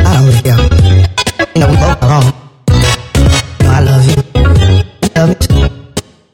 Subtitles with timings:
[0.00, 0.56] I don't really care.
[1.54, 2.32] You know, we both are wrong.
[3.60, 4.16] You know, I love you.
[5.14, 5.68] Love me too.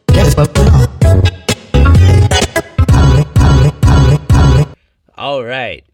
[0.06, 0.86] That's what we're on.
[2.92, 4.66] I really, I really, I really, I really.
[5.18, 5.84] All right.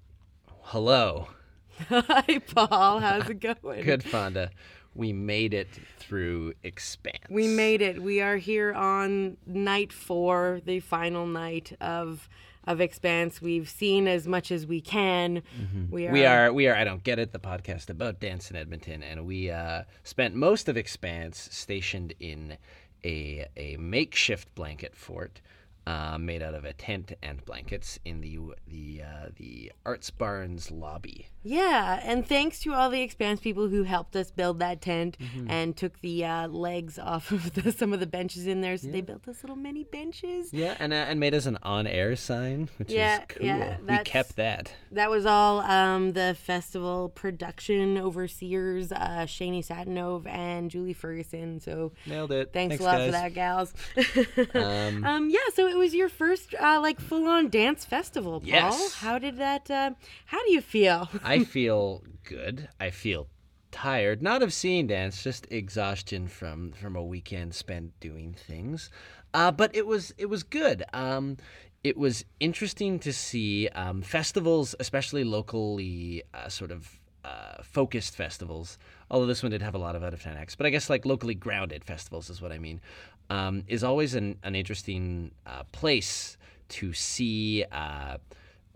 [0.64, 1.28] Hello.
[1.88, 3.00] Hi, Paul.
[3.00, 3.84] How's it going?
[3.84, 4.50] Good, Fonda.
[4.96, 5.68] We made it
[5.98, 7.24] through Expanse.
[7.30, 8.02] We made it.
[8.02, 12.28] We are here on night four, the final night of
[12.66, 13.40] of Expanse.
[13.40, 15.42] We've seen as much as we can.
[15.90, 16.12] We are.
[16.12, 19.02] We are, we are, I don't get it, the podcast about dance in Edmonton.
[19.02, 22.56] And we uh, spent most of Expanse stationed in
[23.04, 25.40] a, a makeshift blanket fort
[25.86, 30.72] uh, made out of a tent and blankets in the, the, uh, the Arts Barns
[30.72, 31.28] lobby.
[31.48, 35.50] Yeah, and thanks to all the Expanse people who helped us build that tent Mm-hmm.
[35.50, 38.76] and took the uh, legs off of the, some of the benches in there.
[38.76, 40.52] So they built us little mini benches.
[40.52, 43.46] Yeah, and, uh, and made us an on air sign, which Yeah, is cool.
[43.46, 44.72] yeah, we kept that.
[44.92, 51.60] That was all um, the festival production overseers, uh, Shani Satinov and Julie Ferguson.
[51.60, 52.52] So Nailed it.
[52.52, 53.06] thanks, Thanks, a lot guys.
[53.06, 53.74] for that, gals.
[54.54, 58.48] Um, um, yeah, so it was your first uh, like full on dance festival, Paul.
[58.48, 58.94] Yes.
[58.94, 59.70] How did that?
[59.70, 59.90] Uh,
[60.26, 61.08] how do you feel?
[61.22, 62.68] I feel good.
[62.80, 63.28] I feel
[63.70, 68.90] tired, not of seeing dance, just exhaustion from from a weekend spent doing things.
[69.34, 70.82] Uh, but it was it was good.
[70.92, 71.36] Um,
[71.84, 78.78] it was interesting to see um, festivals, especially locally uh, sort of uh, focused festivals.
[79.10, 80.88] Although this one did have a lot of out of town acts, but I guess
[80.88, 82.80] like locally grounded festivals is what I mean.
[83.28, 86.36] Um, is always an, an interesting uh, place
[86.68, 88.18] to see uh,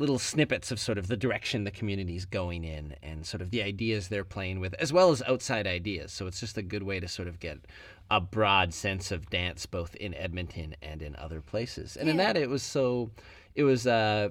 [0.01, 3.62] little snippets of sort of the direction the community's going in and sort of the
[3.62, 6.11] ideas they're playing with, as well as outside ideas.
[6.11, 7.59] So it's just a good way to sort of get
[8.11, 11.98] a broad sense of dance both in Edmonton and in other places.
[11.98, 13.11] And in that, it was so,
[13.55, 14.31] it was, uh,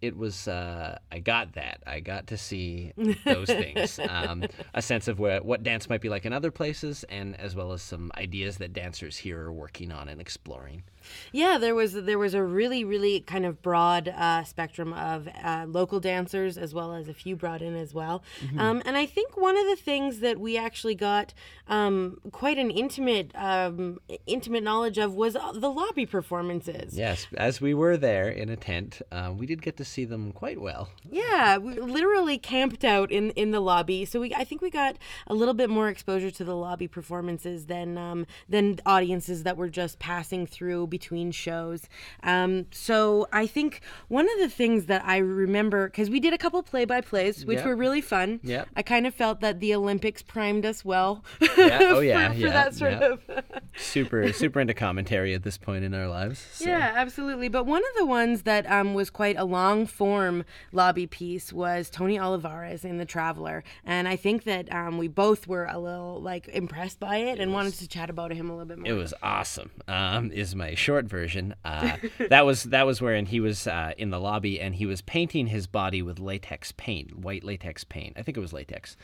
[0.00, 2.92] it was uh, I got that I got to see
[3.24, 7.04] those things um, a sense of where, what dance might be like in other places
[7.08, 10.84] and as well as some ideas that dancers here are working on and exploring
[11.32, 15.66] Yeah, there was there was a really really kind of broad uh, spectrum of uh,
[15.68, 18.22] local dancers as well as a few brought in as well.
[18.40, 18.58] Mm-hmm.
[18.60, 21.34] Um, and I think one of the things that we actually got
[21.68, 26.96] um, quite an intimate um, intimate knowledge of was uh, the lobby performances.
[26.96, 30.32] yes as we were there in a tent uh, we did get to see them
[30.32, 34.04] quite well Yeah, we literally camped out in in the lobby.
[34.04, 37.66] So we I think we got a little bit more exposure to the lobby performances
[37.66, 41.88] than um, than audiences that were just passing through between shows.
[42.22, 46.38] Um, so I think one of the things that I remember because we did a
[46.38, 47.66] couple play by plays, which Yep.
[47.66, 48.40] were really fun.
[48.42, 48.64] Yeah.
[48.76, 51.24] I kind of felt that the Olympics primed us well.
[51.58, 53.12] Yeah, oh for- yeah, for, yeah, that sort yeah.
[53.12, 53.20] of.
[53.76, 56.64] super super into commentary at this point in our lives so.
[56.68, 57.48] Yeah, absolutely.
[57.48, 61.90] But one of the ones that um, was quite a long form lobby piece was
[61.90, 63.64] Tony Olivares in The Traveler.
[63.84, 67.52] And I think that um, we both were a little like impressed by it, and
[67.52, 68.88] wanted to chat about him a little bit more.
[68.90, 69.70] It was awesome.
[69.86, 71.54] Um, is my short version.
[71.66, 71.98] Uh,
[72.30, 75.46] that was that was wherein he was uh, in the lobby and he was painting
[75.46, 78.14] his body with latex paint, white latex paint.
[78.16, 78.96] I think it was latex,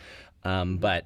[0.44, 1.04] um, but.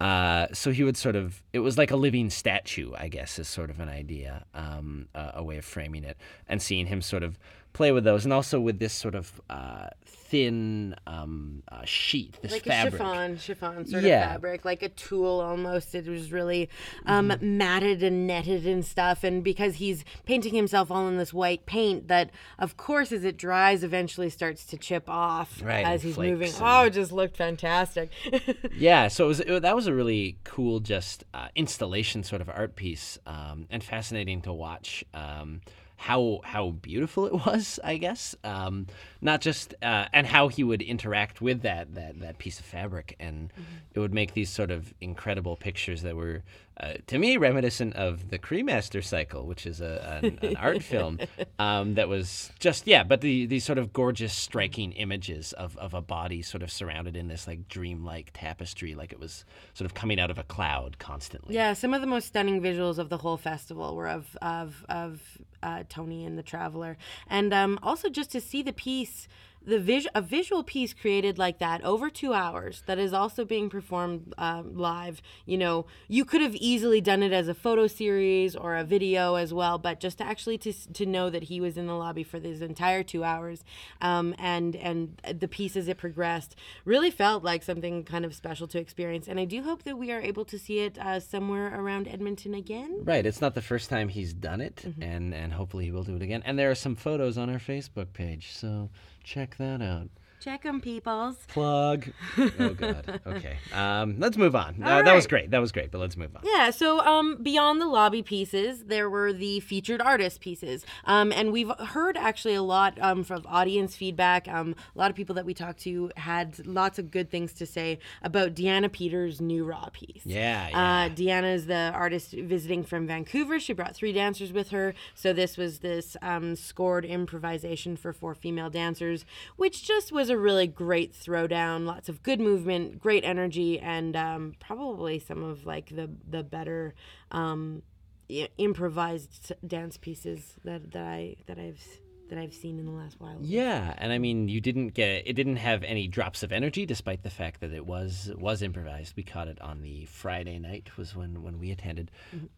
[0.00, 3.48] Uh, so he would sort of, it was like a living statue, I guess, is
[3.48, 6.16] sort of an idea, um, uh, a way of framing it,
[6.48, 7.38] and seeing him sort of
[7.72, 12.52] play with those, and also with this sort of uh, thin um, uh, sheet, this
[12.52, 12.94] like fabric.
[12.94, 14.24] a chiffon, chiffon sort Yeah.
[14.26, 15.94] of fabric, like a tulle almost.
[15.94, 16.68] It was really
[17.06, 19.24] um, matted and netted and stuff.
[19.24, 23.36] And because he's painting himself all in this white paint, that of course, as it
[23.36, 26.48] dries, eventually starts to chip off Right, as he's moving.
[26.48, 28.10] and- Oh, it just looked fantastic.
[28.76, 32.48] yeah so it was it, that was a really cool just uh, installation sort of
[32.48, 35.60] art piece um, and fascinating to watch um,
[36.00, 38.34] how how beautiful it was i guess.
[38.42, 38.86] Um,
[39.20, 43.16] not just uh, and how he would interact with that that that piece of fabric.
[43.20, 43.52] And
[43.94, 46.42] it would make these sort of incredible pictures that were
[46.80, 51.18] uh, to me reminiscent of the cremaster cycle which is a, an, an art film
[51.58, 55.94] um, that was just yeah but the these sort of gorgeous striking images of, of
[55.94, 59.44] a body sort of surrounded in this like dreamlike tapestry like it was
[59.74, 61.54] sort of coming out of a cloud constantly.
[61.54, 65.20] Yeah, some of the most stunning visuals of the whole festival were of of of
[65.62, 66.96] uh, Tony and the Traveler,
[67.28, 69.28] and um, also just to see the piece
[69.66, 73.68] the vis- a visual piece created like that over two hours that is also being
[73.68, 78.56] performed um, live you know you could have easily done it as a photo series
[78.56, 81.76] or a video as well but just to actually to, to know that he was
[81.76, 83.62] in the lobby for this entire two hours
[84.00, 88.66] um, and and the piece as it progressed really felt like something kind of special
[88.66, 91.78] to experience and i do hope that we are able to see it uh, somewhere
[91.78, 95.02] around edmonton again Right, it's not the first time he's done it, Mm-hmm.
[95.02, 96.42] and and hopefully he will do it again.
[96.46, 98.88] And there are some photos on our Facebook page, so
[99.22, 100.08] check that out.
[100.40, 102.06] Check them peoples Plug.
[102.38, 103.20] oh God.
[103.26, 103.58] Okay.
[103.72, 104.82] Um, let's move on.
[104.82, 105.50] Uh, All That was great.
[105.50, 105.90] That was great.
[105.90, 106.42] But let's move on.
[106.44, 110.84] Yeah, so um, beyond the lobby pieces, there were the featured artist pieces.
[111.04, 114.48] Um, and we've heard actually a lot um, from audience feedback.
[114.48, 117.66] Um, a lot of people that we talked to had lots of good things to
[117.66, 120.22] say about Deanna Peters' new Raw piece.
[120.24, 120.68] Yeah.
[120.68, 120.78] yeah.
[120.78, 123.58] Uh, Deanna is the artist visiting from Vancouver.
[123.58, 124.94] She brought three dancers with her.
[125.14, 129.24] So this was this um, scored improvisation for four female dancers,
[129.56, 131.84] which just was a really great throwdown.
[131.86, 136.94] Lots of good movement, great energy, and um, probably some of like the the better
[137.30, 137.82] um,
[138.30, 141.82] i- improvised dance pieces that, that I that I've
[142.28, 143.38] that I've seen in the last while.
[143.40, 145.32] Yeah, and I mean, you didn't get it.
[145.34, 149.14] Didn't have any drops of energy, despite the fact that it was was improvised.
[149.16, 152.10] We caught it on the Friday night was when when we attended,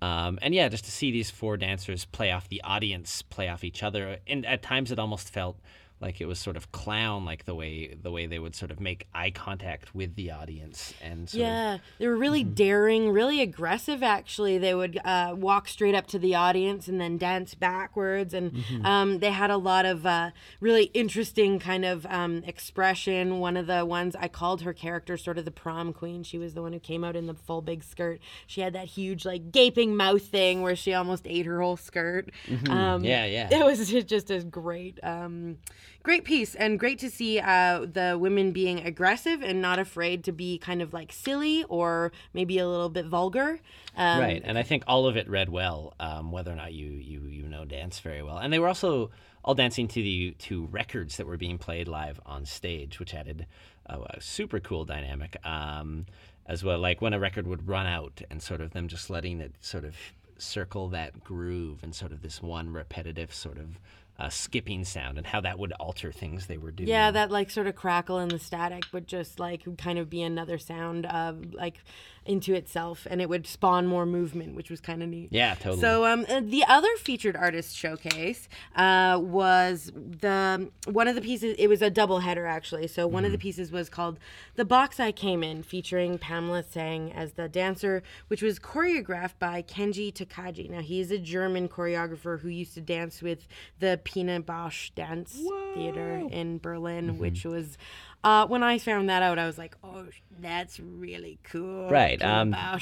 [0.03, 3.65] um, and yeah, just to see these four dancers play off the audience, play off
[3.65, 5.59] each other, and at times it almost felt
[6.03, 8.81] like it was sort of clown like the way the way they would sort of
[8.81, 13.41] make eye contact with the audience and sort of Yeah, they were really daring, really
[13.41, 14.03] aggressive.
[14.03, 18.65] Actually, they would uh, walk straight up to the audience and then dance backwards, and
[18.85, 23.39] um, they had a lot of uh, really interesting kind of um, expression.
[23.39, 26.25] One of the ones I called her character sort of the prom queen.
[26.25, 28.21] She was the one who came out in the full big skirt.
[28.49, 32.31] She had that huge like gaping mouth thing where she almost ate her whole skirt.
[32.69, 33.49] Um, Yeah, yeah.
[33.53, 35.59] it was just a great um
[36.03, 40.33] great piece and great to see uh the women being aggressive and not afraid to
[40.33, 43.61] be kind of like silly or maybe a little bit vulgar.
[43.97, 46.89] Um, right and i think all of it read well um, whether or not you
[46.89, 48.39] you you know dance very well.
[48.39, 49.11] And they were also
[49.45, 53.47] all dancing to the to records that were being played live on stage which added
[53.87, 56.07] a, a super cool dynamic um,
[56.47, 59.41] as well like when a record would run out and sort of them just letting
[59.41, 59.97] it sort of
[60.39, 63.79] circle that groove and sort of this one repetitive sort of
[64.19, 67.51] uh, skipping sound and how that would alter things they were doing yeah that like
[67.51, 71.33] sort of crackle in the static would just like kind of be another sound uh,
[71.53, 71.83] like
[72.25, 75.81] into itself and it would spawn more movement which was kind of neat yeah totally
[75.81, 81.57] So um, uh, the other featured artist showcase uh, was the one of the pieces.
[81.59, 82.87] It was a double header actually.
[82.87, 84.19] So one of the pieces was called
[84.55, 89.63] "The Box I Came In," featuring Pamela Tsang as the dancer, which was choreographed by
[89.63, 90.71] Kenji Takagi.
[90.71, 93.49] Now he's a German choreographer who used to dance with
[93.81, 95.41] the Pina Bausch Dance
[95.75, 97.77] Theater in Berlin, which was.
[98.25, 100.07] Uh, when I found that out, I was like, "Oh,
[100.41, 102.79] that's really cool!" Right, um, uh,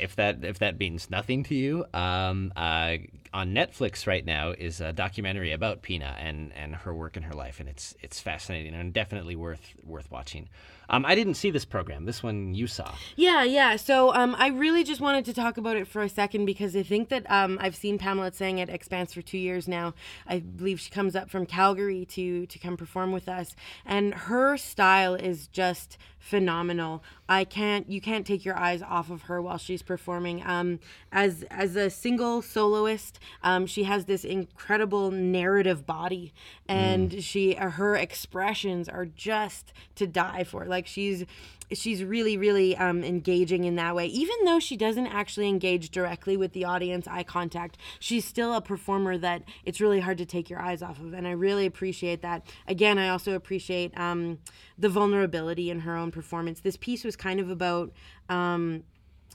[0.00, 2.96] if that if that means nothing to you, um, uh,
[3.32, 7.34] on Netflix right now is a documentary about Pina and, and her work in her
[7.34, 10.48] life, and it's it's fascinating and definitely worth worth watching.
[10.92, 12.04] Um, I didn't see this program.
[12.04, 12.92] This one you saw.
[13.14, 13.76] Yeah, yeah.
[13.76, 16.82] So um, I really just wanted to talk about it for a second because I
[16.82, 19.94] think that um, I've seen Pamela Tsang at Expanse for two years now.
[20.26, 23.54] I believe she comes up from Calgary to to come perform with us,
[23.86, 29.08] and her style is just phenomenal phenomenal I can't you can't take your eyes off
[29.08, 30.42] of her while she's performing.
[30.44, 30.80] Um,
[31.12, 36.34] as as a single soloist, um, she has this incredible narrative body,
[36.68, 40.64] and she uh, her expressions are just to die for.
[40.64, 41.24] Like she's
[41.72, 44.06] she's really really um, engaging in that way.
[44.06, 48.60] Even though she doesn't actually engage directly with the audience eye contact she's still a
[48.60, 51.12] performer that it's really hard to take your eyes off of.
[51.12, 52.44] And i really appreciate that.
[52.66, 54.38] Again i also appreciate um,
[54.76, 56.60] the vulnerability in her own performance.
[56.60, 57.92] This piece was kind of about
[58.28, 58.82] um,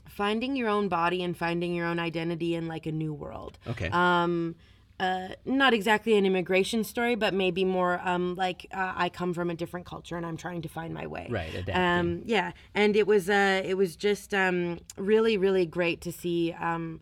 [0.08, 3.88] finding your own body and finding your own identity in like a new world Okay.
[3.92, 4.54] um,
[4.98, 9.50] uh, not exactly an immigration story, but maybe more um, like uh, I come from
[9.50, 11.26] a different culture and I'm trying to find my way.
[11.28, 11.76] Right, adapting.
[11.76, 16.54] Um, yeah, and it was uh, it was just um, really really great to see.
[16.58, 17.00] Um,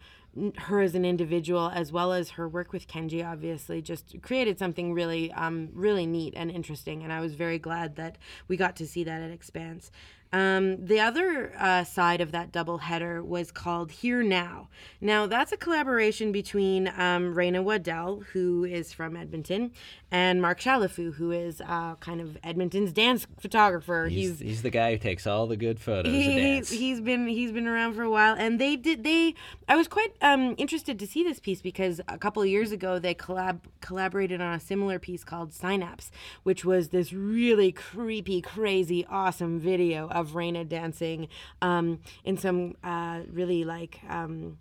[0.67, 4.93] her as an individual as well as her work with Kenji obviously just created something
[4.93, 8.85] really um really neat and interesting and I was very glad that we got to
[8.93, 9.93] see that at Expanse.
[10.35, 14.67] Um, the other uh, side of that double header was called Here Now.
[15.00, 19.71] Now, that's a collaboration between um, Raina Waddell, who is from Edmonton,
[20.11, 24.09] and Mark Chalifoux, who is uh, kind of Edmonton's dance photographer.
[24.11, 26.71] He's, he's the guy who takes all the good photos of he, dance.
[26.71, 29.35] he's been he's been around for a while and they did they
[29.69, 32.99] i was quite um interested to see this piece because a couple of years ago
[32.99, 36.11] they collab collaborated on a similar piece called synapse
[36.43, 41.28] which was this really creepy crazy awesome video of Raina dancing
[41.62, 44.59] um in some uh really like um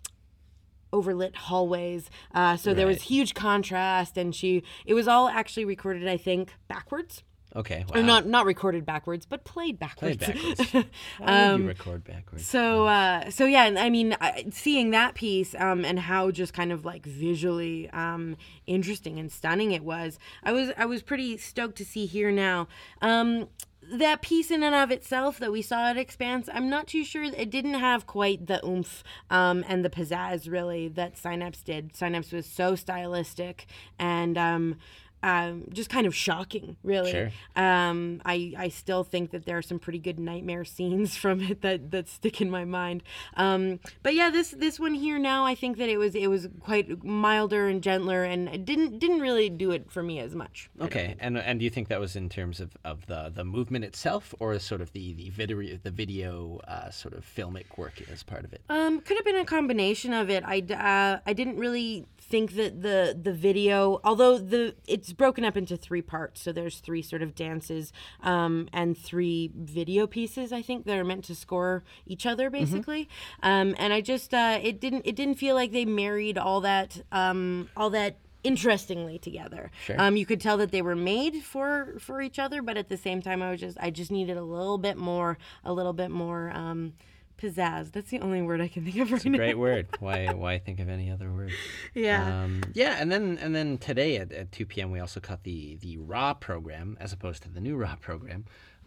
[0.94, 6.06] overlit hallways uh, so there was huge contrast and she it was all actually recorded
[6.06, 7.24] i think backwards
[7.56, 8.00] okay, wow.
[8.00, 10.74] or not not recorded backwards but played backwards Played backwards.
[11.20, 12.46] Would you record backwards?
[12.46, 16.52] so uh so yeah and i mean I, seeing that piece um and how just
[16.52, 21.36] kind of like visually um interesting and stunning it was i was i was pretty
[21.38, 22.68] stoked to see here now
[23.02, 23.48] um
[23.92, 27.24] that piece in and of itself that we saw at expanse i'm not too sure.
[27.24, 31.94] It didn't have quite the oomph um, and the pizzazz really that synapse did.
[31.96, 33.66] Synapse was so stylistic
[33.98, 34.76] and um,
[35.24, 37.10] um, just kind of shocking, really.
[37.10, 37.30] Sure.
[37.56, 41.62] Um, I I still think that there are some pretty good nightmare scenes from it
[41.62, 43.02] that, that stick in my mind.
[43.36, 46.48] Um, but yeah, this this one here now, I think that it was it was
[46.60, 50.68] quite milder and gentler, and it didn't didn't really do it for me as much.
[50.78, 53.86] Okay, and and do you think that was in terms of, of the, the movement
[53.86, 58.22] itself, or sort of the the video the video uh, sort of filmic work as
[58.22, 58.60] part of it?
[58.68, 60.44] Um, could have been a combination of it.
[60.46, 65.56] I uh, I didn't really think that the the video, although the it's broken up
[65.56, 67.92] into three parts, so there's three sort of dances
[68.22, 70.52] um, and three video pieces.
[70.52, 73.08] I think that are meant to score each other basically.
[73.42, 77.02] Um, and I just uh, it didn't it didn't feel like they married all that
[77.12, 79.70] um, all that interestingly together.
[79.84, 79.96] Sure.
[79.98, 82.96] Um, you could tell that they were made for for each other, but at the
[82.96, 86.10] same time, I was just I just needed a little bit more, a little bit
[86.10, 86.92] more um,
[87.36, 87.92] pizzazz.
[87.92, 89.38] That's the only word I can think of right now.
[89.38, 89.88] Great word.
[90.00, 91.52] Why why think of any other word?
[91.94, 92.42] Yeah.
[92.42, 94.90] Um, yeah, and then and then today at, at 2 p.m.
[94.90, 98.44] we also cut the the Raw program as opposed to the new Raw program.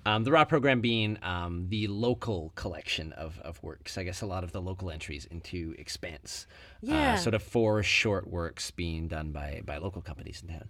[0.07, 3.97] Um, the Raw program being um, the local collection of, of works.
[3.97, 6.47] I guess a lot of the local entries into Expanse.
[6.81, 7.13] Yeah.
[7.13, 10.65] Uh, sort of four short works being done by, by local companies in town.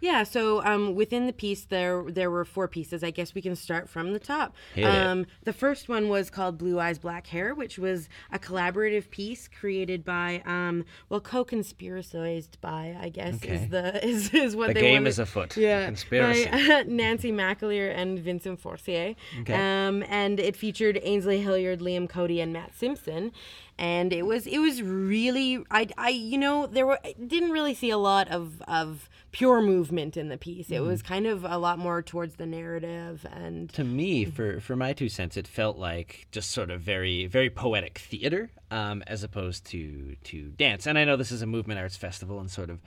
[0.00, 3.02] Yeah, so um, within the piece there there were four pieces.
[3.02, 4.54] I guess we can start from the top.
[4.74, 4.88] Hit it.
[4.88, 9.48] um, the first one was called Blue Eyes Black Hair, which was a collaborative piece
[9.48, 13.54] created by um, well co-conspiracized by I guess Okay.
[13.56, 15.56] is the is, is what The they game wanted- is afoot.
[15.56, 16.46] Yeah, Conspiracy.
[16.50, 19.14] by Nancy McAleer and Vincent Forcier.
[19.40, 19.54] Okay.
[19.54, 23.32] Um, and it featured Ainsley Hillyard, Liam Cody, and Matt Simpson.
[23.78, 27.74] And it was it was really I, I you know there were I didn't really
[27.74, 30.70] see a lot of of pure movement in the piece.
[30.70, 30.86] It Mm.
[30.86, 34.92] was kind of a lot more towards the narrative and to me for for my
[34.92, 39.64] two cents it felt like just sort of very very poetic theater um, as opposed
[39.66, 42.80] to to dance and i know this is a movement arts festival and sort of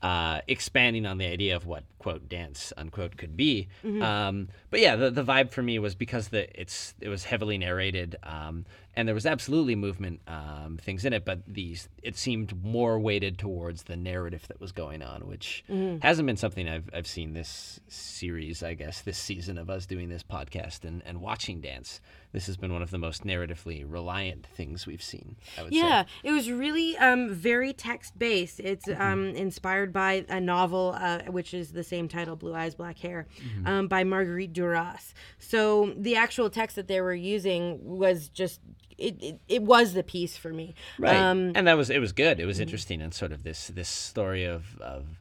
[0.00, 3.66] uh, expanding on the idea of what quote dance unquote could be
[4.00, 7.58] um, but yeah the, the vibe for me was because the it's it was heavily
[7.58, 8.64] narrated um,
[8.98, 13.38] and there was absolutely movement um, things in it but these it seemed more weighted
[13.38, 15.62] towards the narrative that was going on which
[16.02, 20.08] hasn't been something I've, I've seen this series I guess this season of us doing
[20.08, 22.00] this podcast and, and watching dance
[22.32, 26.02] this has been one of the most narratively reliant things we've seen I would Yeah,
[26.04, 28.60] say it was really um, very text based.
[28.60, 29.00] It's Mm-hmm.
[29.02, 33.26] um, inspired by a novel, uh, which is the same title, Blue Eyes, Black Hair,
[33.38, 33.66] Mm-hmm.
[33.66, 35.14] um, by Marguerite Duras.
[35.38, 38.60] So the actual text that they were using was just.
[38.98, 40.74] It, it, it was the piece for me.
[40.98, 43.68] right Um, and that was it was good it was interesting and sort of this
[43.68, 45.20] this story of of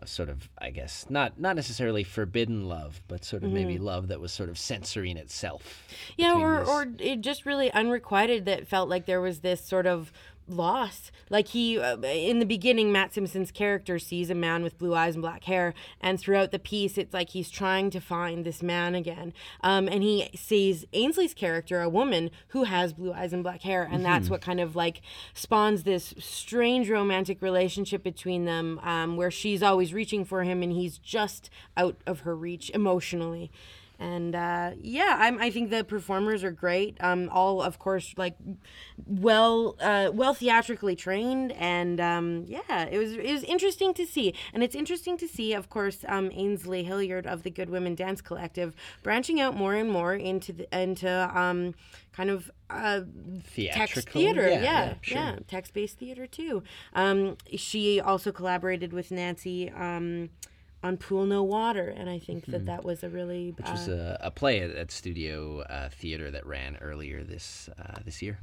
[0.00, 4.08] of sort of I guess not not necessarily forbidden love, but sort of maybe love
[4.08, 5.84] that was sort of censoring itself.
[6.18, 6.22] Mm-hmm.
[6.22, 9.86] yeah, or, these- or it just really unrequited that felt like there was this sort
[9.86, 10.12] of
[10.48, 11.10] loss.
[11.30, 15.14] Like he, uh, in the beginning, Matt Simpson's character sees a man with blue eyes
[15.14, 18.94] and black hair, and throughout the piece, it's like he's trying to find this man
[18.94, 19.32] again.
[19.62, 23.82] Um, and he sees Ainsley's character, a woman who has blue eyes and black hair,
[23.82, 24.02] and Mm-hmm.
[24.04, 25.02] that's what kind of like
[25.34, 30.72] spawns this strange romantic relationship between them, um, where she's always reaching for him, and
[30.72, 33.50] he's just out of her reach emotionally
[33.98, 36.96] and uh, yeah, I'm, I think the performers are great.
[37.00, 38.36] Um, all of course like
[39.06, 44.34] well, uh, well theatrically trained, and um, yeah, it was it was interesting to see,
[44.52, 48.20] and it's interesting to see, of course, um, Ainsley Hillyard of the Good Women Dance
[48.20, 51.74] Collective branching out more and more into the, into um,
[52.12, 54.20] kind of uh, text Theatrical?
[54.20, 54.48] theater.
[54.48, 56.62] Yeah, Yeah, yeah, yeah, text based theater too.
[56.94, 59.70] Um, she also collaborated with Nancy.
[59.70, 60.30] Um,
[60.82, 64.18] on Pool No Water, and I think that that was a really Which was a,
[64.20, 68.38] a play at, at Studio uh, Theater that ran earlier this uh, this year.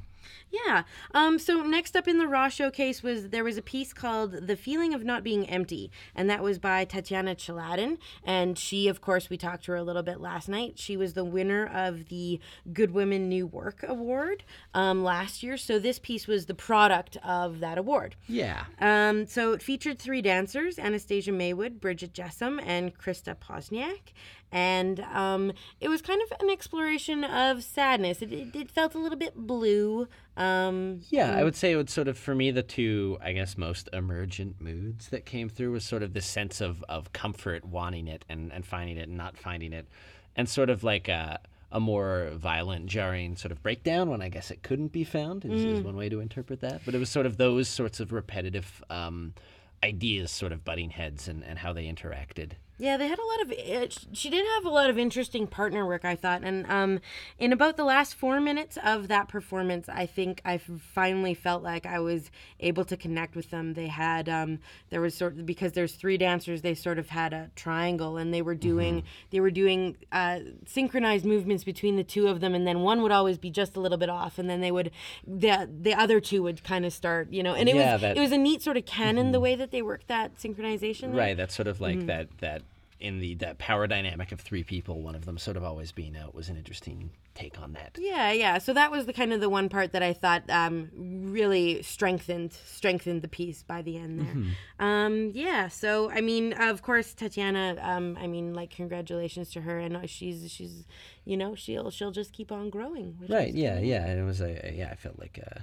[0.50, 0.84] Yeah.
[1.12, 4.56] Um, so next up in the Raw showcase was there was a piece called "The
[4.56, 7.98] Feeling of Not Being Empty," and that was by Tatiana Chaladin.
[8.24, 10.78] And she, of course, we talked to her a little bit last night.
[10.78, 12.40] She was the winner of the
[12.72, 15.56] Good Women New Work Award um, last year.
[15.56, 18.16] So this piece was the product of that award.
[18.26, 18.64] Yeah.
[18.80, 24.12] Um, so it featured three dancers Anastasia Maywood, Bridget Jessam, and Krista Posniak.
[24.52, 28.22] And um, it was kind of an exploration of sadness.
[28.22, 30.08] It, it, it felt a little bit blue.
[30.36, 33.58] Um, Yeah, I would say it would sort of for me the two I guess
[33.58, 38.06] most emergent moods that came through was sort of the sense of of comfort wanting
[38.06, 39.88] it and and finding it and not finding it,
[40.36, 41.40] and sort of like a
[41.72, 45.64] a more violent, jarring sort of breakdown when I guess it couldn't be found is,
[45.64, 46.82] is one way to interpret that.
[46.84, 49.34] But it was sort of those sorts of repetitive um,
[49.82, 52.52] ideas sort of butting heads and, and how they interacted.
[52.78, 53.92] Yeah, they had a lot of.
[54.12, 57.00] She did have a lot of interesting partner work, I thought, and um,
[57.38, 61.86] in about the last four minutes of that performance, I think I finally felt like
[61.86, 62.30] I was
[62.60, 63.72] able to connect with them.
[63.74, 64.58] They had um,
[64.90, 68.32] there was sort of because there's three dancers, they sort of had a triangle, and
[68.34, 72.66] they were doing they were doing uh, synchronized movements between the two of them, and
[72.66, 74.90] then one would always be just a little bit off, and then they would
[75.26, 78.16] the the other two would kind of start, you know, and it Yeah, was that-
[78.18, 81.12] it was a neat sort of canon the way that they worked that synchronization.
[81.12, 81.20] there.
[81.20, 82.62] Right, that's sort of like that that
[83.00, 86.16] in the that power dynamic of three people, one of them sort of always being
[86.16, 87.98] out was an interesting take on that.
[87.98, 88.58] Yeah, yeah.
[88.58, 92.52] So that was the kind of the one part that I thought um, really strengthened
[92.52, 94.34] strengthened the piece by the end there.
[94.34, 94.84] Mm-hmm.
[94.84, 95.68] Um, yeah.
[95.68, 97.76] So I mean, of course, Tatiana.
[97.80, 100.86] Um, I mean, like, congratulations to her, and uh, she's she's,
[101.24, 103.18] you know, she'll she'll just keep on growing.
[103.28, 103.52] Right.
[103.52, 103.78] Yeah.
[103.78, 104.06] Yeah.
[104.06, 104.88] And it was a yeah.
[104.90, 105.60] I felt like uh,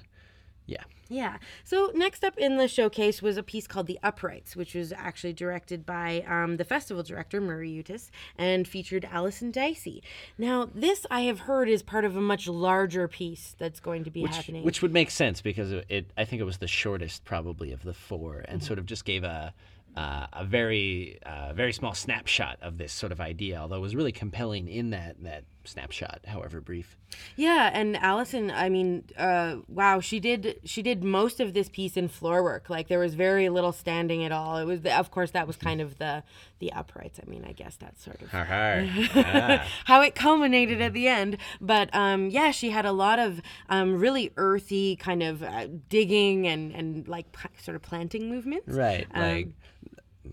[0.66, 0.84] yeah.
[1.10, 1.38] Yeah.
[1.64, 5.34] So next up in the showcase was a piece called "The Uprights," which was actually
[5.34, 10.02] directed by um, the festival director Murray Utas and featured Alison Dicey.
[10.38, 14.10] Now, this I have heard is part of a much larger piece that's going to
[14.12, 14.64] be Which, happening.
[14.64, 17.84] which would make sense because it, it I think it was the shortest probably of
[17.84, 18.66] the four, and Mm-hmm.
[18.68, 19.54] sort of just gave a.
[19.96, 23.96] Uh, a very, uh, very small snapshot of this sort of idea, although it was
[23.96, 26.98] really compelling in that that snapshot, however brief.
[27.36, 31.96] Yeah, and Allison, I mean, uh, wow, she did she did most of this piece
[31.96, 32.70] in floor work.
[32.70, 34.58] Like there was very little standing at all.
[34.58, 36.24] It was, of course, that was kind of the
[36.60, 37.20] the uprights.
[37.26, 39.68] I mean, I guess that's sort of Ah.
[39.86, 41.38] how it culminated at the end.
[41.62, 46.48] But um, yeah, she had a lot of um, really earthy kind of uh, digging
[46.48, 48.68] and and like p- sort of planting movements.
[48.74, 49.48] Right, Um, like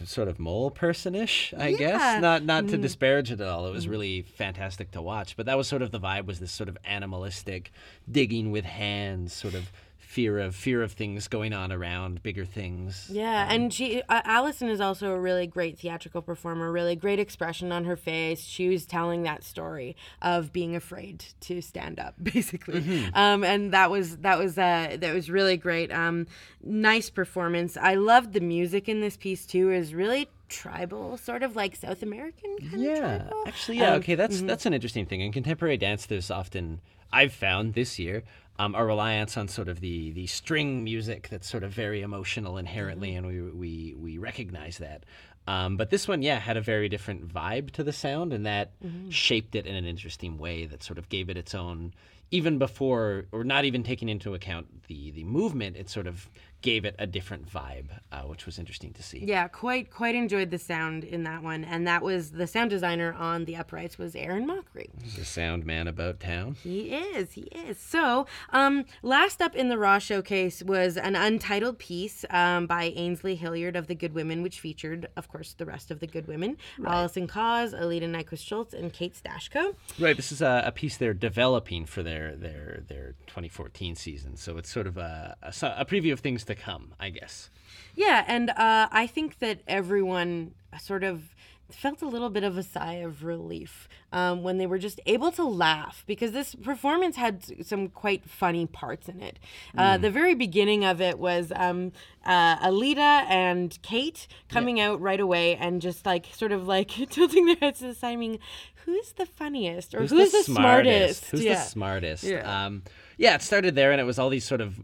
[0.04, 1.74] sort of mole personish, I Yeah.
[1.74, 1.78] Mm.
[1.78, 2.22] guess.
[2.22, 3.66] Not not to disparage it at all.
[3.66, 5.36] It was really fantastic to watch.
[5.36, 6.26] But that was sort of the vibe.
[6.26, 7.72] Was this sort of animalistic,
[8.10, 9.70] digging with hands, sort of
[10.10, 13.08] fear of fear of things going on around, bigger things.
[13.12, 17.70] Yeah, and she uh, Allison is also a really great theatrical performer, really great expression
[17.70, 18.42] on her face.
[18.42, 23.92] She was telling that story of being afraid to stand up, basically, um, and that
[23.92, 25.92] was that was uh, that was really great.
[25.92, 26.26] Um,
[26.60, 27.76] nice performance.
[27.76, 29.70] I loved the music in this piece too.
[29.70, 33.92] Is really tribal, sort of like South American kind Yeah, actually, yeah.
[33.92, 35.20] Um, okay, that's that's an interesting thing.
[35.20, 36.80] In contemporary dance, there's often
[37.12, 38.24] I've found this year
[38.60, 42.58] um, a reliance on sort of the the string music that's sort of very emotional
[42.58, 45.04] inherently, and we we we recognize that.
[45.46, 48.72] Um, but this one, yeah, had a very different vibe to the sound, and that
[49.08, 51.94] shaped it in an interesting way that sort of gave it its own.
[52.30, 56.28] Even before, or not even taking into account the the movement, it sort of
[56.62, 59.24] gave it a different vibe, uh, which was interesting to see.
[59.24, 63.12] Yeah, quite quite enjoyed the sound in that one, and that was the sound designer
[63.14, 64.88] on the uprights was Aaron Macri.
[65.16, 66.56] The sound man about town.
[66.62, 67.78] He is, he is.
[67.78, 73.36] So, um, last up in the Raw showcase was an untitled piece um, by Ainsley
[73.36, 76.56] Hillyard of the Good Women, which featured, of course, the rest of the Good Women:
[76.84, 79.74] Allison Kause, Alida Nyquist Schultz, and Kate Stashko.
[79.98, 80.16] Right.
[80.16, 84.70] This is a, a piece they're developing for their their their 2014 season, so it's
[84.70, 87.50] sort of a, a, a preview of things to come, I guess.
[87.94, 91.34] Yeah, and uh, I think that everyone sort of
[91.74, 95.30] felt a little bit of a sigh of relief um, when they were just able
[95.32, 99.38] to laugh because this performance had some quite funny parts in it.
[99.76, 101.92] Uh, the very beginning of it was um,
[102.24, 107.46] uh, Alida and Kate coming out right away and just like sort of like tilting
[107.46, 108.38] their heads to the side, meaning,
[108.84, 111.26] who's the funniest or who's, the, smartest?
[111.26, 111.54] Who's yeah.
[111.54, 112.24] the smartest?
[112.24, 112.66] Yeah.
[112.66, 112.82] Um,
[113.16, 113.34] yeah.
[113.34, 114.80] It started there, and it was all these sort of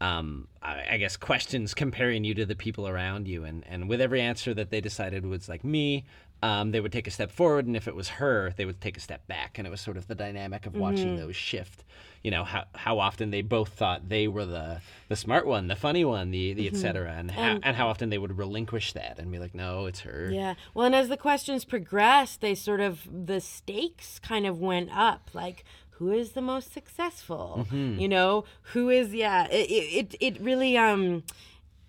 [0.00, 4.00] um, I, I guess questions comparing you to the people around you, and and with
[4.00, 6.04] every answer that they decided was like me,
[6.42, 8.96] um, they would take a step forward, and if it was her, they would take
[8.96, 11.84] a step back, and it was sort of the dynamic of watching those shift.
[12.22, 15.76] You know how how often they both thought they were the the smart one, the
[15.76, 19.18] funny one, the the et cetera, and how, and how often they would relinquish that
[19.18, 20.30] and be like, no, it's her.
[20.30, 20.54] Yeah.
[20.74, 25.30] Well, and as the questions progressed, they sort of the stakes kind of went up.
[25.32, 27.66] Like, who is the most successful?
[27.70, 29.14] You know, who is?
[29.14, 29.46] Yeah.
[29.50, 31.22] It it it really um,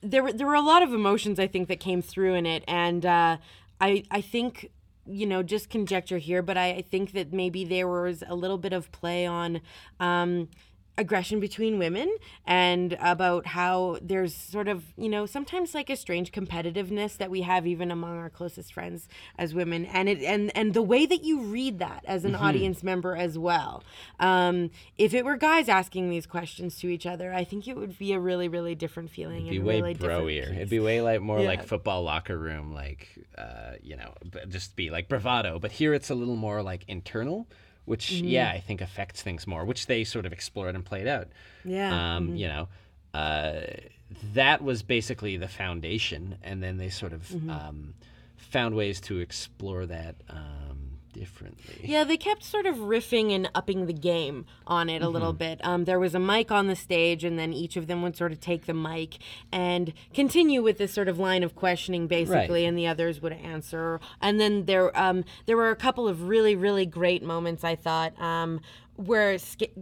[0.01, 2.63] there were there were a lot of emotions I think that came through in it,
[2.67, 3.37] and uh,
[3.81, 4.71] I I think
[5.07, 8.57] you know just conjecture here, but I, I think that maybe there was a little
[8.59, 9.61] bit of play on.
[9.99, 10.49] Um,
[10.97, 12.13] aggression between women
[12.45, 17.41] and about how there's sort of you know sometimes like a strange competitiveness that we
[17.41, 21.23] have even among our closest friends as women and it and and the way that
[21.23, 22.35] you read that as Mm-hmm.
[22.35, 23.83] an audience member as well
[24.19, 27.97] um if it were guys asking these questions to each other i think it would
[27.97, 30.53] be a really really different feeling it'd be and way really broier.
[30.53, 34.13] It'd be way like more like football locker room, like uh, you know,
[34.49, 35.57] just be like bravado.
[35.57, 37.47] But here it's a little more like internal,
[37.85, 38.27] which Mm-hmm.
[38.27, 41.27] yeah, I think affects things more, which they sort of explored and played out.
[41.65, 42.67] Yeah, Um, You know,
[43.13, 43.61] uh,
[44.33, 47.49] that was basically the foundation, and then they sort of Mm-hmm.
[47.49, 47.93] um,
[48.37, 50.70] found ways to explore that um,
[51.13, 51.79] differently.
[51.83, 55.13] Yeah, they kept sort of riffing and upping the game on it a Mm-hmm.
[55.13, 55.59] little bit.
[55.63, 58.31] Um, there was a mic on the stage, and then each of them would sort
[58.31, 59.17] of take the mic
[59.51, 62.67] and continue with this sort of line of questioning, basically, Right.
[62.67, 63.99] and the others would answer.
[64.21, 67.63] And then there, um, there were a couple of really, really great moments.
[67.63, 68.19] I thought.
[68.21, 68.61] Um,
[68.95, 69.37] where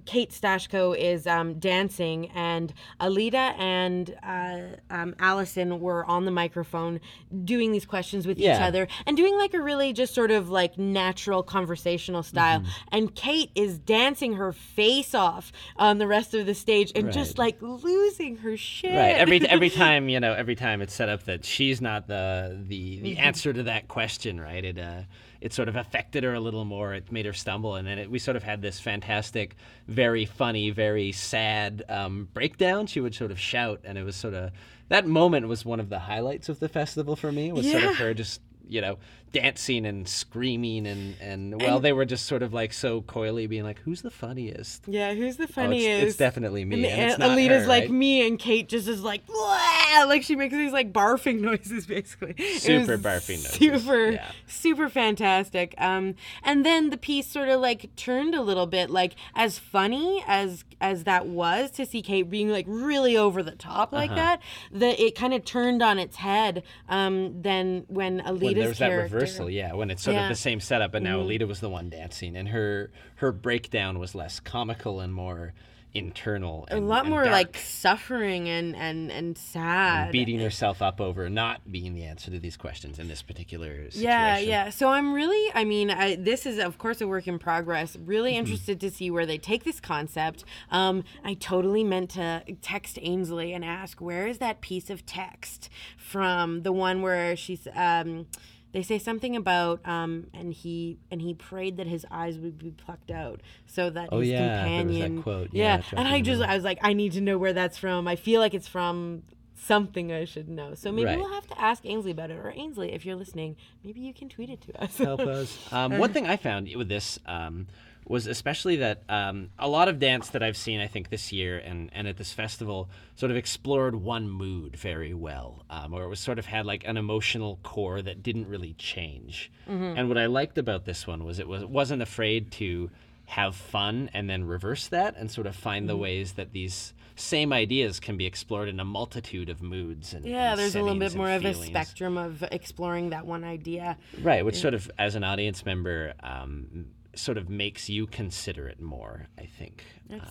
[0.05, 6.99] Kate Stashko is um, dancing, and Alida and uh, um, Allison were on the microphone
[7.43, 10.77] doing these questions with each other and doing like a really just sort of like
[10.77, 12.59] natural conversational style.
[12.59, 12.69] Mm-hmm.
[12.91, 17.37] And Kate is dancing her face off on the rest of the stage and just
[17.37, 18.95] like losing her shit.
[18.95, 19.15] Right.
[19.15, 22.99] Every every time you know, every time it's set up that she's not the the
[23.01, 24.63] the answer to that question, right?
[24.63, 25.01] It uh,
[25.41, 26.93] it sort of affected her a little more.
[26.93, 29.55] It made her stumble, and then it, we sort of had this fantastic,
[29.87, 32.87] very funny, very sad um, breakdown.
[32.87, 34.51] She would sort of shout, and it was sort of
[34.89, 37.51] that moment was one of the highlights of the festival for me.
[37.51, 38.97] Was sort of her just you know
[39.31, 43.63] dancing and screaming and and well they were just sort of like so coyly being
[43.63, 46.03] like who's the funniest Yeah, who's the Oh, it's- funniest?
[46.07, 47.91] it's, definitely me And, and, it's not Alida's her, like right?
[47.91, 52.35] me, and Kate just is like, "Wah!" like she makes these like barfing noises, basically.
[52.57, 53.51] Super barfing noises,
[53.83, 54.31] Super, yeah.
[54.47, 55.75] super fantastic.
[55.77, 60.23] Um, and then the piece sort of like turned a little bit, like as funny
[60.27, 63.97] as as that was to see Kate being like really over the top Uh-huh.
[64.01, 64.41] like that.
[64.71, 66.63] The it kind of turned on its head.
[66.87, 70.23] Um, then when Alida's when there was that character, reversal, yeah, when it's sort Yeah.
[70.23, 73.99] Of the same setup, but now Alida was the one dancing, and her her breakdown
[73.99, 75.53] was less comical and more
[75.91, 76.67] internal.
[76.69, 80.11] a lot and more like suffering and and and sad.
[80.11, 84.03] beating herself up over not being the answer to these questions in this particular situation.
[84.03, 84.69] Yeah, yeah.
[84.69, 87.95] So I'm really, I mean, I, this is of course a work in progress.
[87.97, 88.39] Really Mm-hmm.
[88.39, 90.43] interested to see where they take this concept.
[90.69, 95.69] Um, I totally meant to text Ainsley and ask where is that piece of text
[95.97, 97.67] from the one where she's.
[97.75, 98.27] Um,
[98.71, 102.71] they say something about um, and he and he prayed that his eyes would be
[102.71, 105.49] plucked out so that Oh, his yeah, there was that companion quote.
[105.51, 108.07] yeah, Yeah, and I just I was like I need to know where that's from
[108.07, 109.23] I feel like it's from
[109.55, 111.17] something I should know so maybe Right.
[111.17, 114.29] we'll have to ask Ainsley about it or Ainsley if you're listening maybe you can
[114.29, 115.57] tweet it to us help us.
[115.73, 117.67] Um, one thing I found with this um,
[118.09, 121.59] was especially that um, a lot of dance that I've seen, I think, this year
[121.59, 126.09] and, and at this festival sort of explored one mood very well, um, or it
[126.09, 129.51] was sort of had like an emotional core that didn't really change.
[129.67, 132.89] And what I liked about this one was it was it wasn't afraid to
[133.27, 137.53] have fun and then reverse that and sort of find the ways that these same
[137.53, 140.97] ideas can be explored in a multitude of moods and Yeah, and there's a little
[140.97, 143.97] bit more of a spectrum of exploring that one idea.
[144.21, 148.79] Right, which sort of, as an audience member, um, sort of makes you consider it
[148.79, 149.83] more, I think.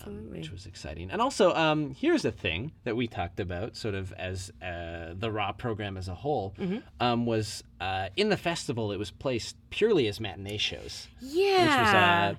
[0.07, 1.11] um, which was exciting.
[1.11, 5.31] And also, um, here's a thing that we talked about, sort of as uh, the
[5.31, 6.77] Raw program as a whole, Mm-hmm.
[6.99, 11.07] um, was uh, in the festival, it was placed purely as matinee shows.
[11.21, 11.59] Yeah.
[11.61, 12.35] Which was, uh,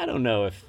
[0.00, 0.64] I don't know if,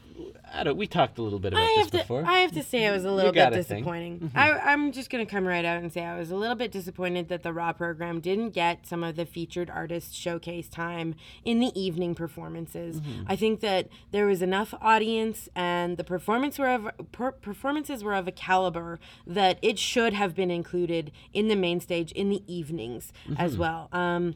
[0.53, 2.25] I don't, we talked a little bit about I this to, before.
[2.25, 4.19] I have to say I was a little bit disappointing.
[4.19, 4.37] Mm-hmm.
[4.37, 6.71] I, I'm just going to come right out and say I was a little bit
[6.71, 11.59] disappointed that the Raw program didn't get some of the featured artists showcase time in
[11.59, 12.99] the evening performances.
[12.99, 13.23] Mm-hmm.
[13.27, 18.15] I think that there was enough audience and the performance were of, per, performances were
[18.15, 22.43] of a caliber that it should have been included in the main stage in the
[22.47, 23.39] evenings mm-hmm.
[23.41, 23.89] as well.
[23.91, 24.35] Um,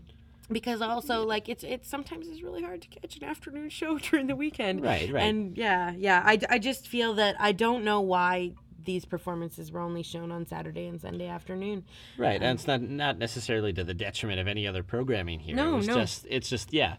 [0.52, 4.28] because also like it's it's sometimes it's really hard to catch an afternoon show during
[4.28, 5.24] the weekend Right, right.
[5.24, 8.54] and yeah yeah I, I just feel that i don't know why
[8.86, 11.86] these performances were only shown on Saturday and Sunday afternoon.
[12.18, 15.56] Right, and um, it's not not necessarily to the detriment of any other programming here.
[15.56, 15.96] No, it no.
[15.96, 16.98] just it's just yeah,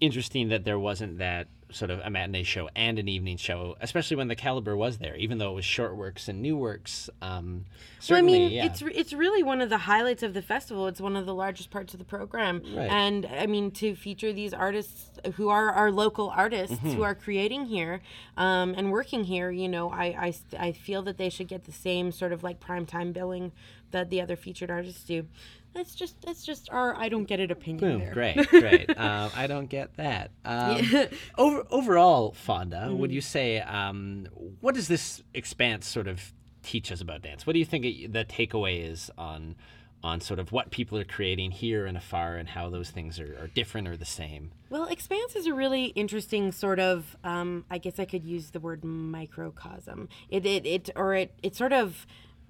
[0.00, 4.16] interesting that there wasn't that sort of a matinee show and an evening show, especially
[4.16, 7.10] when the caliber was there, even though it was short works and new works.
[7.20, 7.64] Um,
[8.08, 8.66] Well, I mean, yeah.
[8.66, 10.86] it's it's really one of the highlights of the festival.
[10.86, 12.88] It's one of the largest parts of the program, Right.
[12.90, 16.90] and I mean to feature these artists who are our local artists Mm-hmm.
[16.92, 18.00] who are creating here
[18.36, 19.50] um, and working here.
[19.50, 20.34] You know, I, I
[20.68, 23.52] I feel that they should get the same sort of like primetime billing
[23.90, 25.26] that the other featured artists do.
[25.74, 28.14] That's just that's just our I don't get it opinion Boom, there.
[28.14, 28.88] great, great.
[28.98, 30.30] um, I don't get that.
[30.44, 30.80] Um,
[31.38, 33.14] over, overall, Fonda, would Mm-hmm.
[33.14, 34.26] you say um,
[34.60, 36.32] what does this expanse sort of
[36.62, 37.46] teach us about dance?
[37.46, 39.56] What do you think it, the takeaway is on
[40.02, 43.38] on sort of what people are creating here and afar, and how those things are,
[43.42, 44.50] are different or the same?
[44.68, 47.16] Well, Expanse is a really interesting sort of.
[47.24, 50.08] Um, I guess I could use the word microcosm.
[50.28, 52.06] It it, it or it it sort of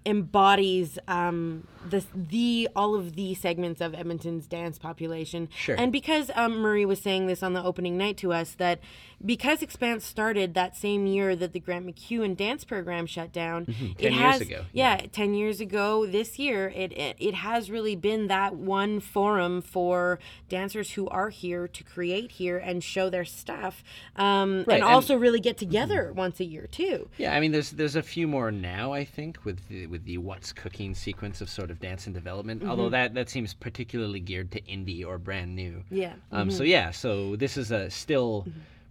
[0.07, 5.49] embodies um, the the all of the segments of Edmonton's dance population.
[5.55, 5.75] Sure.
[5.77, 8.81] And because um, Murray was saying this on the opening night to us that
[9.25, 13.75] because Expanse started that same year that the Grant MacEwan dance program shut down, it
[13.75, 13.93] Mm-hmm.
[14.03, 17.97] 10 years has ago, yeah, 10 years ago this year it, it it has really
[17.97, 23.25] been that one forum for dancers who are here to create here and show their
[23.25, 23.83] stuff
[24.17, 27.53] um, Right, and and- also really get together once a year too Yeah, I mean,
[27.53, 28.93] there's there's a few more now.
[28.93, 32.61] I think with the, with the what's cooking sequence of sort of dance and development.
[32.61, 32.71] Mm-hmm.
[32.71, 35.85] Although that that seems particularly geared to indie or brand new.
[35.91, 36.51] Yeah, Um.
[36.51, 36.91] So yeah.
[36.91, 38.47] So this is a still.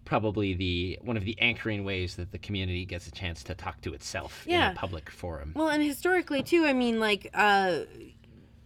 [0.06, 3.80] Probably the one of the anchoring ways that the community gets a chance to talk
[3.82, 5.54] to itself in a public forum.
[5.56, 7.80] well and historically too i mean like uh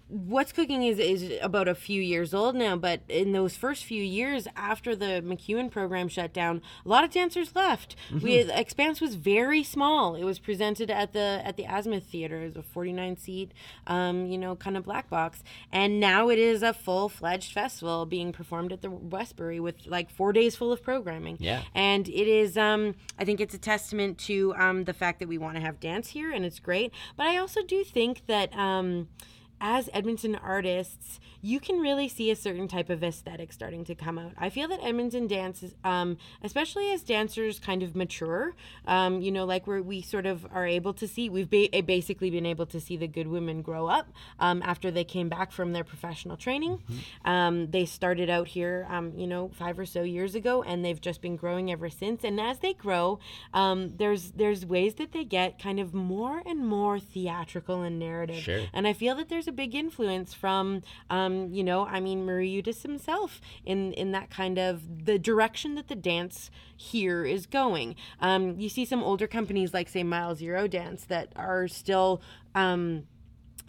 [0.09, 4.01] What's Cooking is, is about a few years old now, but in those first few
[4.01, 7.95] years after the MacEwan program shut down, a lot of dancers left.
[8.23, 10.15] We Expanse was very small.
[10.15, 13.51] It was presented at the at the Azimuth Theater as a 49 seat,
[13.85, 18.05] um, you know, kind of black box, and now it is a full fledged festival
[18.05, 21.37] being performed at the Westbury with like four days full of programming.
[21.39, 21.63] Yeah.
[21.75, 25.37] And it is, um, I think it's a testament to um, the fact that we
[25.37, 26.93] want to have dance here, and it's great.
[27.17, 28.55] But I also do think that.
[28.57, 29.09] Um,
[29.59, 34.17] as Edmonton artists, you can really see a certain type of aesthetic starting to come
[34.17, 34.33] out.
[34.37, 39.31] I feel that Edmonton dance is, um, especially as dancers kind of mature, um, you
[39.31, 42.65] know, like where we sort of are able to see, we've ba- basically been able
[42.67, 46.37] to see the good women grow up um, after they came back from their professional
[46.37, 46.81] training.
[47.25, 50.99] Um, they started out here, um, you know, five or so years ago, and they've
[50.99, 52.23] just been growing ever since.
[52.23, 53.19] And as they grow,
[53.53, 58.37] um, there's there's ways that they get kind of more and more theatrical and narrative.
[58.43, 58.61] Sure.
[58.73, 62.49] And I feel that there's a big influence from, um, you know, I mean, Murray
[62.49, 67.95] Utas himself in in that kind of the direction that the dance here is going.
[68.19, 72.21] Um, you see some older companies like say Mile Zero Dance that are still.
[72.55, 73.03] Um,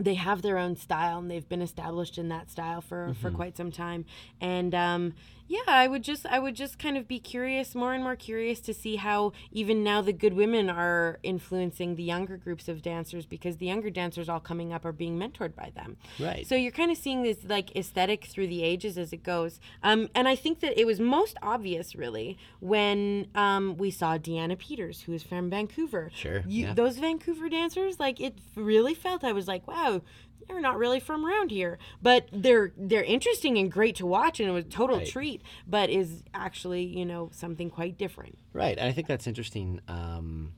[0.00, 3.56] they have their own style and they've been established in that style for, for quite
[3.56, 4.04] some time
[4.40, 5.12] and um,
[5.48, 8.60] yeah i would just i would just kind of be curious more and more curious
[8.60, 13.24] to see how even now the good women are influencing the younger groups of dancers
[13.26, 16.46] because the younger dancers all coming up are being mentored by them Right.
[16.46, 20.08] so you're kind of seeing this like aesthetic through the ages as it goes um,
[20.14, 25.00] and i think that it was most obvious really when um, we saw deanna peters
[25.02, 26.74] who is from vancouver Sure, you, yeah.
[26.74, 29.22] those Vancouver dancers, like it really felt.
[29.24, 30.02] I was like, wow,
[30.48, 34.48] they're not really from around here, but they're they're interesting and great to watch, and
[34.48, 35.06] it was a total Right.
[35.06, 35.42] treat.
[35.66, 38.38] But is actually you know something quite different.
[38.52, 40.52] Right, and I think that's interesting um,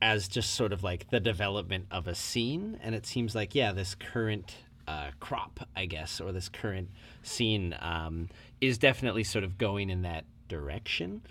[0.00, 3.72] as just sort of like the development of a scene, and it seems like yeah,
[3.72, 4.54] this current
[4.86, 6.90] uh, crop, I guess, or this current
[7.22, 8.28] scene um,
[8.60, 11.22] is definitely sort of going in that direction.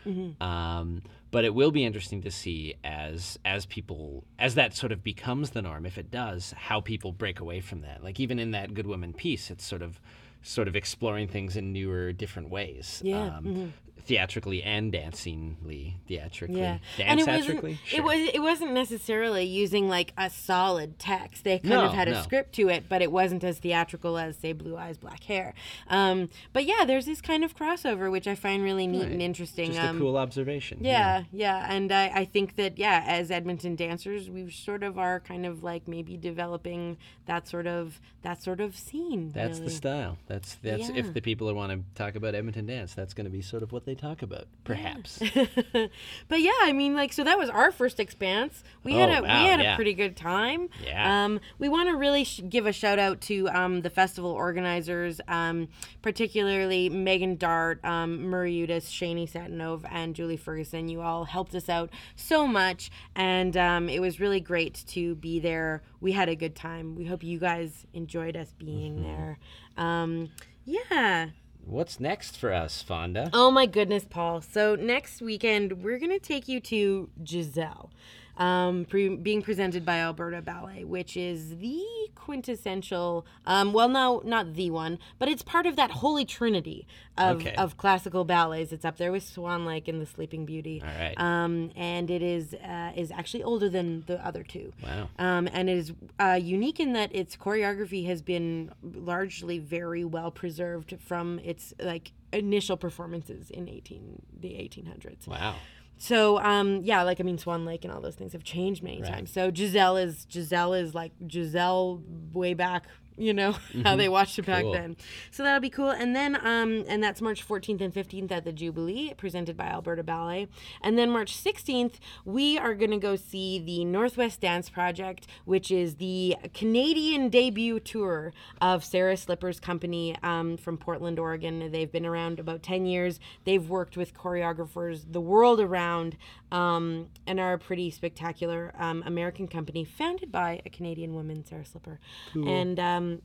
[0.42, 5.02] Um, but it will be interesting to see as as people as that sort of
[5.04, 8.04] becomes the norm, if it does, how people break away from that.
[8.04, 10.00] Like even in that Good Woman piece, it's sort of
[10.42, 13.02] sort of exploring things in newer, different ways.
[13.06, 13.74] Yeah, Um,
[14.06, 17.80] Theatrically and dancingly, theatrically, Yeah, dance and it wasn't theatrically.
[17.96, 21.44] it was it wasn't necessarily using like a solid text.
[21.44, 24.38] They kind No, of had a script to it, but it wasn't as theatrical as
[24.38, 25.54] say Blue Eyes Black Hair.
[25.88, 29.68] Um, but yeah, there's this kind of crossover which I find really neat and interesting.
[29.74, 30.80] Just um, a cool observation.
[30.82, 35.20] Yeah, yeah, and I, I think that yeah, as Edmonton dancers, we sort of are
[35.20, 39.32] kind of like maybe developing that sort of that sort of scene.
[39.34, 40.18] That's the style.
[40.28, 40.96] That's that's Yeah.
[40.98, 43.72] if the people want to talk about Edmonton dance, that's going to be sort of
[43.72, 44.46] what they they talk about.
[44.64, 45.20] Perhaps.
[45.74, 48.64] but yeah, I mean, like, so that was our first Expanse.
[48.84, 49.74] We had Oh, a wow, we had yeah.
[49.74, 50.70] a pretty good time.
[50.86, 51.26] Yeah.
[51.26, 55.20] Um, we want to really sh- give a shout out to um, the festival organizers,
[55.28, 55.68] um,
[56.02, 60.88] particularly Megan Dart, um, Murray Utas, Shani Satinov, and Julie Ferguson.
[60.88, 65.40] You all helped us out so much, and um, it was really great to be
[65.40, 65.84] there.
[66.00, 66.96] We had a good time.
[66.96, 69.04] We hope you guys enjoyed us being Mm-hmm.
[69.04, 69.40] there.
[69.78, 70.30] Um,
[70.66, 71.30] yeah.
[71.66, 73.30] What's next for us, Fonda?
[73.34, 74.42] Oh my goodness, Paul.
[74.42, 77.92] So next weekend, we're going to take you to Giselle,
[78.38, 81.84] um, pre- being presented by Alberta Ballet, which is the
[82.16, 87.38] quintessential, um, well, no, not the one, but it's part of that holy trinity of,
[87.38, 87.54] Okay.
[87.56, 88.72] of classical ballets.
[88.72, 90.82] It's up there with Swan Lake and The Sleeping Beauty.
[90.82, 91.14] All right.
[91.20, 94.72] Um, and it is uh, is actually older than the other two.
[94.84, 95.10] Wow.
[95.20, 100.32] Um, and it is uh, unique in that its choreography has been largely very well
[100.32, 105.28] preserved from its like initial performances in 18 the 1800s.
[105.28, 105.56] Wow.
[106.02, 109.04] So um, yeah, like I mean, Swan Lake and all those things have changed many
[109.04, 109.12] Right.
[109.12, 109.32] times.
[109.32, 112.02] So Giselle is Giselle is like Giselle
[112.34, 112.88] way back.
[113.22, 113.52] You know
[113.84, 114.62] how they watched it back Mm-hmm.
[114.64, 114.74] Cool.
[114.74, 114.98] then.
[115.32, 115.90] So that'll be cool.
[115.90, 120.04] And then um, and that's March 14th and 15th at the Jubilee, presented by Alberta
[120.04, 120.48] Ballet.
[120.82, 125.72] And then March 16th, we are going to go see the Northwest Dance Project, which
[125.72, 131.72] is the Canadian debut tour of Sarah Slipper's company um, from Portland, Oregon.
[131.72, 133.20] They've been around about 10 years.
[133.46, 136.18] They've worked with choreographers the world around
[136.52, 141.66] um, and are a pretty spectacular um, American company founded by a Canadian woman, Sarah
[141.66, 142.00] Slipper.
[142.34, 142.48] Cool.
[142.48, 143.22] And um,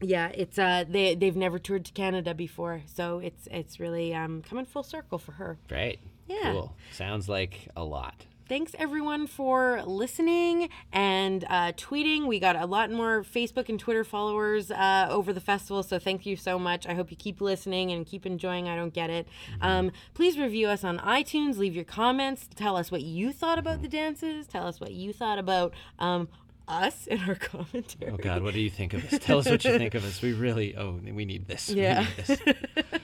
[0.00, 4.42] yeah, it's uh they they've never toured to Canada before, so it's it's really um
[4.42, 5.58] coming full circle for her.
[5.68, 6.00] Great.
[6.26, 6.52] Yeah.
[6.52, 6.76] Cool.
[6.92, 8.26] Sounds like a lot.
[8.50, 12.26] Thanks everyone for listening and uh, tweeting.
[12.26, 16.26] We got a lot more Facebook and Twitter followers uh, over the festival, so thank
[16.26, 16.84] you so much.
[16.84, 18.68] I hope you keep listening and keep enjoying.
[18.68, 19.28] I don't get it.
[19.60, 21.58] Um, please review us on iTunes.
[21.58, 22.48] Leave your comments.
[22.56, 24.48] Tell us what you thought about the dances.
[24.48, 26.26] Tell us what you thought about um,
[26.66, 28.10] us and our commentary.
[28.10, 29.20] Oh God, what do you think of us?
[29.20, 30.20] Tell us what you think of us.
[30.22, 31.68] We really, oh, we need this.
[31.68, 32.00] We Yeah.
[32.00, 32.40] need this.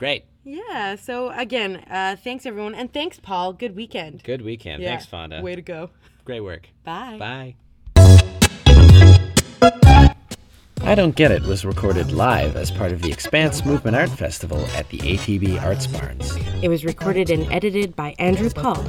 [0.00, 0.24] great.
[0.42, 0.96] Yeah.
[0.96, 3.52] So again, uh, thanks everyone, and thanks Paul.
[3.52, 4.24] Good weekend.
[4.24, 4.82] Good weekend.
[4.82, 4.88] Yeah.
[4.88, 5.40] Thanks, Fonda.
[5.42, 5.90] Way to go.
[6.24, 6.68] Great work.
[6.82, 7.16] Bye.
[7.18, 7.54] Bye.
[10.82, 14.64] I Don't Get It was recorded live as part of the Expanse Movement Art Festival
[14.74, 16.36] at the ATB Arts Barns.
[16.62, 18.84] It was recorded and edited by Andrew Paul.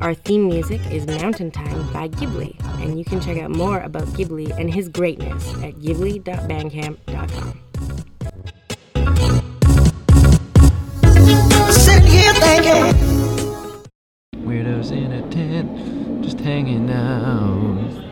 [0.00, 4.08] Our theme music is Mountain Time by Ghibli, and you can check out more about
[4.08, 7.60] Ghibli and his greatness at ghibli.bandcamp.com.
[14.44, 18.07] Weirdos in a tent, just hanging out.